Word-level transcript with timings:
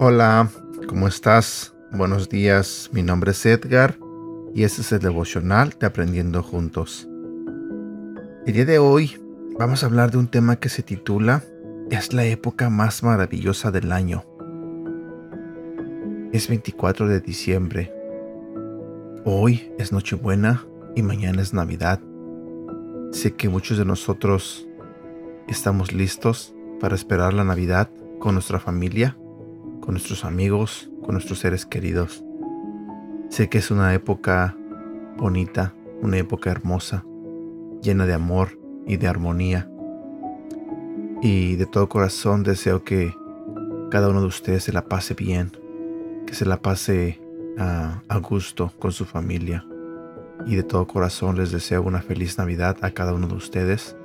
Hola, 0.00 0.48
¿cómo 0.88 1.06
estás? 1.06 1.74
Buenos 1.92 2.28
días, 2.28 2.88
mi 2.92 3.02
nombre 3.02 3.32
es 3.32 3.44
Edgar 3.44 3.98
y 4.54 4.62
este 4.62 4.80
es 4.80 4.92
el 4.92 5.00
devocional 5.00 5.74
de 5.78 5.86
Aprendiendo 5.86 6.42
Juntos. 6.42 7.06
El 8.46 8.54
día 8.54 8.64
de 8.64 8.78
hoy 8.78 9.20
vamos 9.58 9.82
a 9.82 9.86
hablar 9.86 10.10
de 10.10 10.18
un 10.18 10.28
tema 10.28 10.56
que 10.56 10.68
se 10.68 10.82
titula 10.82 11.44
Es 11.90 12.12
la 12.12 12.24
época 12.24 12.70
más 12.70 13.02
maravillosa 13.02 13.70
del 13.70 13.92
año. 13.92 14.24
Es 16.32 16.48
24 16.48 17.08
de 17.08 17.20
diciembre. 17.20 17.92
Hoy 19.24 19.72
es 19.78 19.92
Nochebuena 19.92 20.66
y 20.94 21.02
mañana 21.02 21.42
es 21.42 21.54
Navidad. 21.54 22.00
Sé 23.12 23.34
que 23.34 23.48
muchos 23.48 23.78
de 23.78 23.84
nosotros 23.84 24.68
estamos 25.46 25.92
listos 25.92 26.54
para 26.80 26.94
esperar 26.94 27.34
la 27.34 27.44
Navidad 27.44 27.90
con 28.18 28.34
nuestra 28.34 28.58
familia 28.58 29.16
con 29.88 29.94
nuestros 29.94 30.26
amigos, 30.26 30.90
con 31.00 31.14
nuestros 31.14 31.38
seres 31.38 31.64
queridos. 31.64 32.22
Sé 33.30 33.48
que 33.48 33.56
es 33.56 33.70
una 33.70 33.94
época 33.94 34.54
bonita, 35.16 35.72
una 36.02 36.18
época 36.18 36.50
hermosa, 36.50 37.06
llena 37.80 38.04
de 38.04 38.12
amor 38.12 38.58
y 38.86 38.98
de 38.98 39.08
armonía. 39.08 39.66
Y 41.22 41.56
de 41.56 41.64
todo 41.64 41.88
corazón 41.88 42.42
deseo 42.42 42.84
que 42.84 43.14
cada 43.90 44.10
uno 44.10 44.20
de 44.20 44.26
ustedes 44.26 44.64
se 44.64 44.74
la 44.74 44.84
pase 44.84 45.14
bien, 45.14 45.52
que 46.28 46.34
se 46.34 46.44
la 46.44 46.62
pase 46.62 47.20
a, 47.58 48.02
gusto 48.18 48.72
con 48.78 48.92
su 48.92 49.04
familia. 49.04 49.66
Y 50.46 50.54
de 50.54 50.62
todo 50.62 50.86
corazón 50.86 51.36
les 51.36 51.50
deseo 51.50 51.82
una 51.82 52.02
feliz 52.02 52.38
Navidad 52.38 52.76
a 52.82 52.92
cada 52.92 53.12
uno 53.14 53.26
de 53.26 53.34
ustedes. 53.34 53.96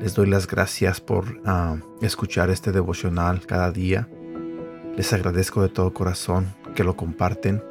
Les 0.00 0.14
doy 0.14 0.26
las 0.26 0.46
gracias 0.46 1.00
por 1.00 1.40
ah, 1.46 1.76
escuchar 2.02 2.50
este 2.50 2.72
devocional 2.72 3.46
cada 3.46 3.72
día 3.72 4.08
les 4.96 5.12
agradezco 5.12 5.60
de 5.60 5.68
todo 5.68 5.92
corazón 5.92 6.46
que 6.74 6.82
lo 6.82 6.96
comparten. 6.96 7.62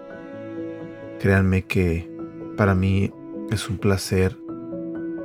Créanme 1.19 1.63
que 1.63 2.07
para 2.55 2.75
mí 2.75 3.11
es 3.49 3.67
un 3.67 3.79
placer 3.79 4.37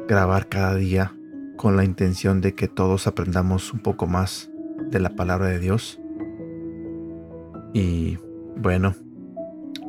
grabar 0.09 0.49
cada 0.49 0.75
día 0.77 1.15
con 1.59 1.77
la 1.77 1.85
intención 1.85 2.41
de 2.41 2.55
que 2.55 2.69
todos 2.69 3.07
aprendamos 3.07 3.75
un 3.75 3.81
poco 3.81 4.07
más 4.07 4.51
de 4.91 4.99
la 4.99 5.11
palabra 5.11 5.49
de 5.49 5.59
Dios. 5.59 6.01
Y 7.75 8.19
bueno, 8.57 8.95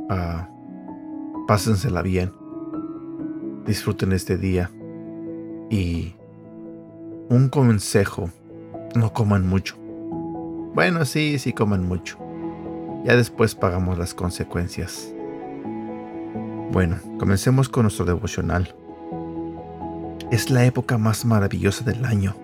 uh, 0.09 1.45
pásensela 1.48 2.02
bien. 2.02 2.31
Disfruten 3.66 4.12
este 4.12 4.38
día. 4.38 4.70
Y 5.70 6.16
un 7.30 7.50
consejo, 7.50 8.30
no 8.95 9.14
coman 9.14 9.48
mucho. 9.48 9.78
Bueno, 10.73 11.06
sí, 11.06 11.39
sí 11.39 11.54
coman 11.54 11.88
mucho. 11.88 12.17
Ya 13.06 13.16
después 13.16 13.56
pagamos 13.56 13.98
las 13.98 14.14
consecuencias. 14.14 15.14
Bueno, 16.72 16.98
comencemos 17.20 17.67
con 17.67 17.84
nuestro 17.84 18.06
devocional. 18.06 18.76
Es 20.32 20.50
la 20.50 20.66
época 20.66 20.98
más 20.98 21.26
maravillosa 21.26 21.84
del 21.84 22.06
año. 22.06 22.36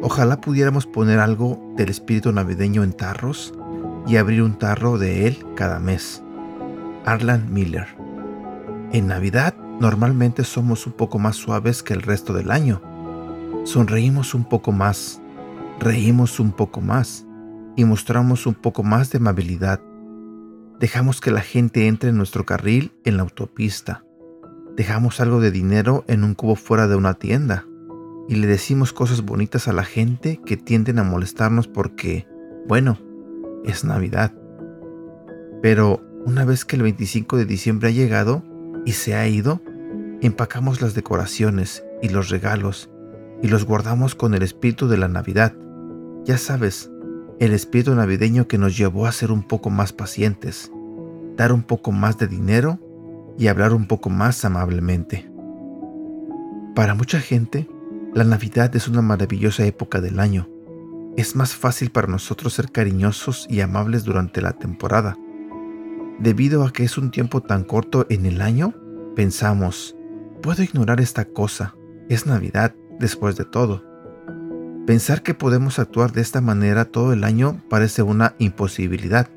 Ojalá 0.00 0.40
pudiéramos 0.40 0.86
poner 0.86 1.18
algo 1.18 1.60
del 1.76 1.90
espíritu 1.90 2.32
navideño 2.32 2.82
en 2.82 2.92
tarros 2.92 3.54
y 4.06 4.16
abrir 4.16 4.42
un 4.42 4.58
tarro 4.58 4.98
de 4.98 5.26
él 5.26 5.44
cada 5.54 5.78
mes. 5.78 6.22
Arlan 7.04 7.52
Miller. 7.52 7.88
En 8.92 9.06
Navidad 9.06 9.54
normalmente 9.80 10.44
somos 10.44 10.86
un 10.86 10.92
poco 10.92 11.18
más 11.18 11.36
suaves 11.36 11.82
que 11.82 11.94
el 11.94 12.02
resto 12.02 12.32
del 12.32 12.50
año. 12.50 12.80
Sonreímos 13.64 14.34
un 14.34 14.44
poco 14.44 14.72
más, 14.72 15.20
reímos 15.78 16.40
un 16.40 16.52
poco 16.52 16.80
más 16.80 17.26
y 17.76 17.84
mostramos 17.84 18.46
un 18.46 18.54
poco 18.54 18.82
más 18.82 19.10
de 19.10 19.18
amabilidad. 19.18 19.80
Dejamos 20.78 21.20
que 21.20 21.30
la 21.30 21.40
gente 21.40 21.86
entre 21.86 22.10
en 22.10 22.16
nuestro 22.16 22.44
carril 22.44 22.92
en 23.04 23.16
la 23.16 23.22
autopista. 23.22 24.04
Dejamos 24.76 25.20
algo 25.20 25.40
de 25.40 25.50
dinero 25.50 26.04
en 26.08 26.24
un 26.24 26.34
cubo 26.34 26.56
fuera 26.56 26.88
de 26.88 26.96
una 26.96 27.14
tienda. 27.14 27.66
Y 28.28 28.36
le 28.36 28.46
decimos 28.46 28.92
cosas 28.92 29.22
bonitas 29.22 29.68
a 29.68 29.72
la 29.72 29.84
gente 29.84 30.40
que 30.44 30.56
tienden 30.56 30.98
a 30.98 31.04
molestarnos 31.04 31.68
porque, 31.68 32.26
bueno, 32.66 32.98
es 33.64 33.84
Navidad. 33.84 34.32
Pero 35.62 36.02
una 36.24 36.44
vez 36.44 36.64
que 36.64 36.76
el 36.76 36.82
25 36.82 37.36
de 37.36 37.44
diciembre 37.44 37.88
ha 37.88 37.92
llegado 37.92 38.42
y 38.84 38.92
se 38.92 39.14
ha 39.14 39.26
ido, 39.28 39.60
empacamos 40.20 40.80
las 40.80 40.94
decoraciones 40.94 41.84
y 42.00 42.08
los 42.08 42.30
regalos 42.30 42.90
y 43.42 43.48
los 43.48 43.64
guardamos 43.64 44.14
con 44.14 44.34
el 44.34 44.42
espíritu 44.42 44.88
de 44.88 44.96
la 44.96 45.08
Navidad 45.08 45.54
ya 46.24 46.38
sabes, 46.38 46.88
el 47.40 47.52
espíritu 47.52 47.96
navideño 47.96 48.46
que 48.46 48.56
nos 48.56 48.76
llevó 48.76 49.06
a 49.06 49.12
ser 49.12 49.32
un 49.32 49.42
poco 49.42 49.70
más 49.70 49.92
pacientes, 49.92 50.70
dar 51.36 51.52
un 51.52 51.64
poco 51.64 51.90
más 51.90 52.16
de 52.16 52.28
dinero 52.28 52.78
y 53.36 53.48
hablar 53.48 53.72
un 53.72 53.86
poco 53.88 54.08
más 54.08 54.44
amablemente. 54.44 55.28
Para 56.76 56.94
mucha 56.94 57.18
gente, 57.18 57.68
la 58.14 58.22
Navidad 58.22 58.74
es 58.76 58.86
una 58.86 59.02
maravillosa 59.02 59.66
época 59.66 60.00
del 60.00 60.20
año. 60.20 60.48
Es 61.16 61.36
más 61.36 61.54
fácil 61.54 61.90
para 61.90 62.06
nosotros 62.06 62.54
ser 62.54 62.72
cariñosos 62.72 63.46
y 63.50 63.60
amables 63.60 64.04
durante 64.04 64.40
la 64.40 64.54
temporada. 64.54 65.18
Debido 66.18 66.64
a 66.64 66.72
que 66.72 66.84
es 66.84 66.96
un 66.96 67.10
tiempo 67.10 67.42
tan 67.42 67.64
corto 67.64 68.06
en 68.08 68.24
el 68.24 68.40
año, 68.40 68.74
pensamos, 69.14 69.94
puedo 70.42 70.62
ignorar 70.62 71.00
esta 71.00 71.26
cosa, 71.26 71.74
es 72.08 72.26
Navidad 72.26 72.74
después 72.98 73.36
de 73.36 73.44
todo. 73.44 73.84
Pensar 74.86 75.22
que 75.22 75.34
podemos 75.34 75.78
actuar 75.78 76.12
de 76.12 76.22
esta 76.22 76.40
manera 76.40 76.86
todo 76.86 77.12
el 77.12 77.24
año 77.24 77.62
parece 77.68 78.02
una 78.02 78.34
imposibilidad. 78.38 79.28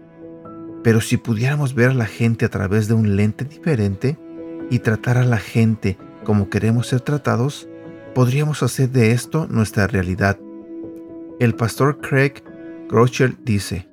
Pero 0.81 1.01
si 1.01 1.17
pudiéramos 1.17 1.75
ver 1.75 1.91
a 1.91 1.95
la 1.95 2.05
gente 2.05 2.45
a 2.45 2.49
través 2.49 2.87
de 2.87 2.93
un 2.93 3.15
lente 3.15 3.43
diferente 3.43 4.17
y 4.69 4.79
tratar 4.79 5.17
a 5.17 5.25
la 5.25 5.37
gente 5.37 5.97
como 6.23 6.49
queremos 6.49 6.87
ser 6.87 7.01
tratados, 7.01 7.67
podríamos 8.13 8.63
hacer 8.63 8.89
de 8.89 9.11
esto 9.11 9.47
nuestra 9.49 9.87
realidad. 9.87 10.39
El 11.37 11.53
pastor 11.53 11.99
Craig 11.99 12.31
Groeschel 12.87 13.37
dice, 13.43 13.89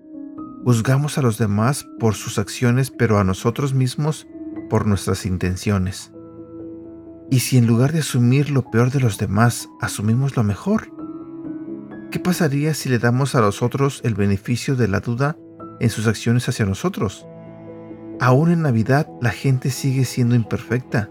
Juzgamos 0.62 1.18
a 1.18 1.22
los 1.22 1.38
demás 1.38 1.88
por 1.98 2.14
sus 2.14 2.38
acciones, 2.38 2.92
pero 2.92 3.18
a 3.18 3.24
nosotros 3.24 3.74
mismos 3.74 4.28
por 4.70 4.86
nuestras 4.86 5.26
intenciones. 5.26 6.12
¿Y 7.32 7.40
si 7.40 7.58
en 7.58 7.66
lugar 7.66 7.90
de 7.90 7.98
asumir 7.98 8.48
lo 8.50 8.70
peor 8.70 8.92
de 8.92 9.00
los 9.00 9.18
demás, 9.18 9.68
asumimos 9.80 10.36
lo 10.36 10.44
mejor? 10.44 10.92
¿Qué 12.12 12.20
pasaría 12.20 12.74
si 12.74 12.88
le 12.88 13.00
damos 13.00 13.34
a 13.34 13.40
los 13.40 13.60
otros 13.60 14.02
el 14.04 14.14
beneficio 14.14 14.76
de 14.76 14.86
la 14.86 15.00
duda 15.00 15.36
en 15.80 15.90
sus 15.90 16.06
acciones 16.06 16.48
hacia 16.48 16.64
nosotros? 16.64 17.26
Aún 18.20 18.52
en 18.52 18.62
Navidad 18.62 19.08
la 19.20 19.30
gente 19.30 19.70
sigue 19.70 20.04
siendo 20.04 20.36
imperfecta 20.36 21.10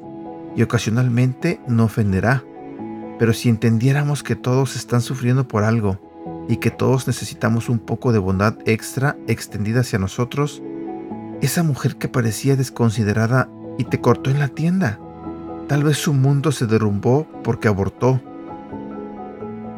y 0.56 0.64
ocasionalmente 0.64 1.60
no 1.68 1.84
ofenderá. 1.84 2.42
Pero 3.20 3.34
si 3.34 3.50
entendiéramos 3.50 4.24
que 4.24 4.38
todos 4.38 4.78
están 4.78 5.02
sufriendo 5.02 5.46
por 5.46 5.66
algo 5.66 6.11
y 6.48 6.58
que 6.58 6.72
todos 6.72 7.08
necesitamos 7.08 7.70
un 7.70 7.80
poco 7.80 8.12
de 8.12 8.20
bondad 8.20 8.58
extra 8.66 9.18
extendida 9.28 9.82
hacia 9.82 10.00
nosotros, 10.00 10.62
esa 11.42 11.64
mujer 11.64 11.98
que 11.98 12.08
parecía 12.08 12.56
desconsiderada 12.56 13.50
y 13.78 13.86
te 13.86 14.02
cortó 14.02 14.30
en 14.30 14.40
la 14.40 14.48
tienda, 14.48 15.00
tal 15.68 15.84
vez 15.84 15.98
su 15.98 16.14
mundo 16.14 16.52
se 16.52 16.68
derrumbó 16.68 17.28
porque 17.44 17.68
abortó 17.68 18.22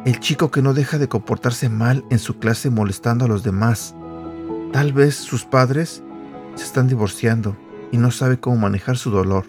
el 0.04 0.20
chico 0.20 0.50
que 0.50 0.60
no 0.60 0.74
deja 0.74 0.98
de 0.98 1.08
comportarse 1.08 1.70
mal 1.70 2.04
en 2.10 2.18
su 2.18 2.38
clase 2.38 2.68
molestando 2.68 3.24
a 3.24 3.28
los 3.28 3.42
demás. 3.42 3.94
Tal 4.72 4.92
vez 4.92 5.14
sus 5.14 5.44
padres 5.44 6.02
se 6.56 6.64
están 6.64 6.88
divorciando 6.88 7.56
y 7.90 7.96
no 7.96 8.10
sabe 8.10 8.38
cómo 8.38 8.56
manejar 8.56 8.98
su 8.98 9.10
dolor. 9.10 9.46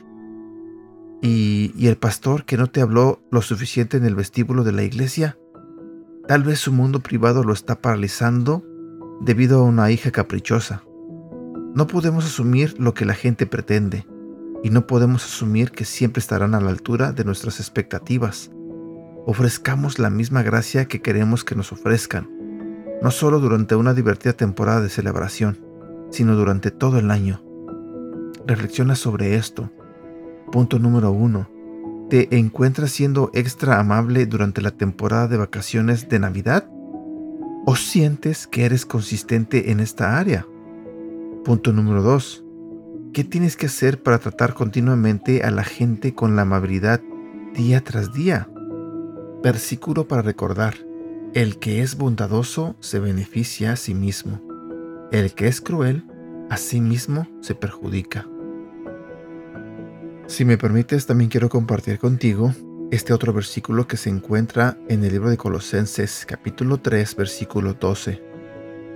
Y, 1.22 1.74
y, 1.76 1.88
el 1.88 1.98
pastor 1.98 2.46
que 2.46 2.58
no 2.58 2.68
te 2.68 2.82
habló 2.82 3.22
lo 3.32 3.42
suficiente 3.42 3.98
en 3.98 4.06
el 4.06 4.16
vestíbulo 4.16 4.64
de 4.64 4.72
la 4.72 4.84
iglesia. 4.84 5.38
Tal 6.28 6.44
vez 6.44 6.60
su 6.60 6.72
mundo 6.72 7.02
privado 7.02 7.44
lo 7.44 7.54
está 7.54 7.82
paralizando 7.82 8.64
debido 9.22 9.60
a 9.60 9.64
una 9.64 9.92
hija 9.92 10.12
caprichosa. 10.12 10.84
No 11.74 11.88
podemos 11.88 12.26
asumir 12.26 12.76
lo 12.80 12.94
que 12.94 13.06
la 13.06 13.14
gente 13.14 13.46
pretende 13.46 14.08
y 14.64 14.70
no 14.70 14.88
podemos 14.88 15.26
asumir 15.26 15.72
que 15.72 15.86
siempre 15.86 16.20
estarán 16.20 16.56
a 16.56 16.62
la 16.62 16.70
altura 16.70 17.12
de 17.12 17.26
nuestras 17.26 17.60
expectativas 17.60 18.50
ofrezcamos 19.26 19.98
la 19.98 20.10
misma 20.10 20.44
gracia 20.44 20.86
que 20.86 21.02
queremos 21.02 21.44
que 21.44 21.56
nos 21.56 21.72
ofrezcan, 21.72 22.30
no 23.02 23.10
solo 23.12 23.40
durante 23.40 23.76
una 23.76 23.94
divertida 23.94 24.34
temporada 24.34 24.82
de 24.82 24.90
celebración, 24.90 25.58
sino 26.12 26.36
durante 26.36 26.72
todo 26.72 27.00
el 27.00 27.10
año. 27.10 27.42
Reflexiona 28.46 28.96
sobre 28.96 29.36
esto. 29.36 29.72
Punto 30.52 30.78
número 30.78 31.12
uno. 31.12 31.50
¿Te 32.10 32.38
encuentras 32.38 32.92
siendo 32.92 33.32
extra 33.34 33.80
amable 33.80 34.28
durante 34.28 34.62
la 34.62 34.70
temporada 34.70 35.28
de 35.28 35.38
vacaciones 35.38 36.08
de 36.08 36.20
Navidad? 36.20 36.70
¿O 37.66 37.76
sientes 37.76 38.46
que 38.46 38.66
eres 38.66 38.86
consistente 38.86 39.72
en 39.72 39.80
esta 39.80 40.20
área? 40.20 40.46
Punto 41.44 41.74
número 41.74 42.04
2. 42.04 42.44
¿Qué 43.12 43.24
tienes 43.24 43.58
que 43.58 43.66
hacer 43.66 44.04
para 44.04 44.20
tratar 44.20 44.54
continuamente 44.54 45.42
a 45.42 45.50
la 45.50 45.64
gente 45.64 46.14
con 46.14 46.36
la 46.36 46.44
amabilidad 46.44 47.02
día 47.56 47.84
tras 47.84 48.14
día? 48.14 48.50
Versículo 49.42 50.08
para 50.08 50.22
recordar. 50.22 50.76
El 51.34 51.58
que 51.58 51.82
es 51.82 51.98
bondadoso 51.98 52.76
se 52.82 53.00
beneficia 53.00 53.72
a 53.72 53.76
sí 53.78 53.96
mismo. 53.96 54.42
El 55.12 55.34
que 55.34 55.48
es 55.48 55.60
cruel, 55.60 56.06
a 56.52 56.58
sí 56.58 56.82
mismo 56.82 57.28
se 57.42 57.56
perjudica. 57.56 58.28
Si 60.28 60.44
me 60.44 60.58
permites, 60.58 61.06
también 61.06 61.30
quiero 61.30 61.50
compartir 61.50 62.00
contigo 62.00 62.52
este 62.92 63.14
otro 63.14 63.32
versículo 63.32 63.88
que 63.88 63.96
se 63.96 64.10
encuentra 64.10 64.78
en 64.90 65.04
el 65.04 65.12
libro 65.12 65.30
de 65.30 65.38
Colosenses 65.38 66.26
capítulo 66.28 66.80
3 66.80 67.16
versículo 67.16 67.74
12. 67.74 68.24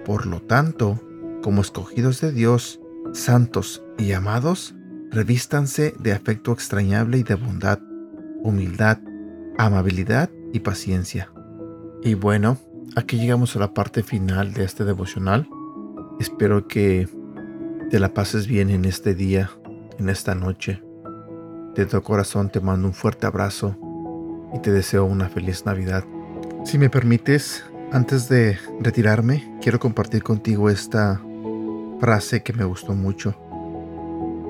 Por 0.06 0.26
lo 0.26 0.42
tanto, 0.42 1.00
como 1.44 1.62
escogidos 1.62 2.20
de 2.22 2.32
Dios, 2.32 2.82
santos 3.14 3.84
y 4.00 4.14
amados, 4.14 4.74
revístanse 5.12 5.94
de 6.00 6.14
afecto 6.14 6.52
extrañable 6.52 7.20
y 7.20 7.24
de 7.24 7.36
bondad, 7.36 7.80
humildad, 8.42 8.98
amabilidad 9.60 10.32
y 10.52 10.62
paciencia. 10.62 11.32
Y 12.02 12.16
bueno, 12.16 12.58
aquí 12.96 13.20
llegamos 13.20 13.56
a 13.56 13.60
la 13.60 13.76
parte 13.76 14.02
final 14.02 14.54
de 14.54 14.64
este 14.64 14.84
devocional. 14.84 15.48
Espero 16.20 16.68
que 16.68 17.08
te 17.92 18.00
la 18.00 18.16
pases 18.16 18.48
bien 18.48 18.72
en 18.72 18.86
este 18.86 19.14
día, 19.14 19.52
en 20.00 20.10
esta 20.10 20.34
noche. 20.34 20.82
De 21.76 21.86
todo 21.86 22.04
corazón 22.04 22.50
te 22.50 22.60
mando 22.60 22.88
un 22.88 22.94
fuerte 22.94 23.26
abrazo 23.26 23.76
y 24.54 24.60
te 24.60 24.72
deseo 24.72 25.06
una 25.06 25.30
feliz 25.30 25.66
Navidad. 25.66 26.04
Si 26.66 26.78
me 26.78 26.90
permites, 26.90 27.64
antes 27.92 28.28
de 28.30 28.58
retirarme, 28.80 29.58
quiero 29.62 29.80
compartir 29.80 30.24
contigo 30.24 30.70
esta 30.70 31.22
frase 32.00 32.44
que 32.44 32.54
me 32.54 32.64
gustó 32.64 32.94
mucho. 32.94 33.36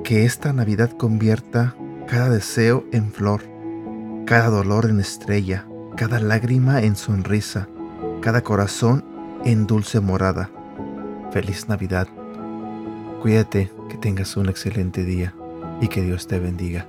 Que 0.04 0.26
esta 0.26 0.54
Navidad 0.54 0.92
convierta 0.92 1.76
cada 2.08 2.30
deseo 2.30 2.86
en 2.92 3.12
flor, 3.12 3.42
cada 4.26 4.50
dolor 4.50 4.86
en 4.90 5.00
estrella, 5.00 5.66
cada 5.96 6.20
lágrima 6.20 6.82
en 6.82 6.96
sonrisa, 6.96 7.68
cada 8.22 8.42
corazón 8.42 9.04
en 9.46 9.68
dulce 9.68 10.00
morada. 10.00 10.50
Feliz 11.32 11.68
Navidad. 11.68 12.08
Cuídate, 13.22 13.72
que 13.90 13.98
tengas 13.98 14.38
un 14.38 14.50
excelente 14.50 15.04
día 15.04 15.34
y 15.82 15.88
que 15.88 16.02
Dios 16.02 16.28
te 16.28 16.40
bendiga. 16.40 16.88